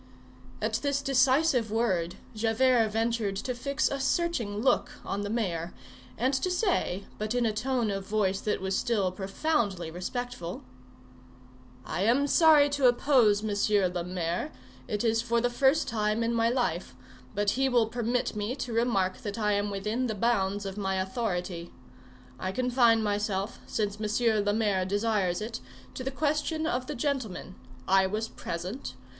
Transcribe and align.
At 0.63 0.79
this 0.81 0.99
decisive 0.99 1.69
word, 1.69 2.15
Javert 2.33 2.87
ventured 2.89 3.35
to 3.35 3.53
fix 3.53 3.87
a 3.87 3.99
searching 3.99 4.57
look 4.59 4.93
on 5.05 5.21
the 5.21 5.29
mayor 5.29 5.75
and 6.17 6.33
to 6.33 6.49
say, 6.49 7.05
but 7.19 7.35
in 7.35 7.45
a 7.45 7.53
tone 7.53 7.91
of 7.91 8.03
voice 8.07 8.41
that 8.41 8.61
was 8.61 8.75
still 8.75 9.11
profoundly 9.11 9.91
respectful:— 9.91 10.63
"I 11.85 12.01
am 12.01 12.25
sorry 12.25 12.67
to 12.69 12.87
oppose 12.87 13.43
Monsieur 13.43 13.87
le 13.89 14.03
Maire; 14.03 14.51
it 14.87 15.03
is 15.03 15.21
for 15.21 15.39
the 15.39 15.51
first 15.51 15.87
time 15.87 16.23
in 16.23 16.33
my 16.33 16.49
life, 16.49 16.95
but 17.35 17.51
he 17.51 17.69
will 17.69 17.85
permit 17.85 18.35
me 18.35 18.55
to 18.55 18.73
remark 18.73 19.19
that 19.19 19.37
I 19.37 19.51
am 19.51 19.69
within 19.69 20.07
the 20.07 20.15
bounds 20.15 20.65
of 20.65 20.79
my 20.79 20.95
authority. 20.95 21.71
I 22.39 22.51
confine 22.51 23.03
myself, 23.03 23.59
since 23.67 23.99
Monsieur 23.99 24.39
le 24.39 24.51
Maire 24.51 24.83
desires 24.83 25.41
it, 25.41 25.59
to 25.93 26.03
the 26.03 26.09
question 26.09 26.65
of 26.65 26.87
the 26.87 26.95
gentleman. 26.95 27.53
I 27.87 28.07
was 28.07 28.27
present. 28.27 28.95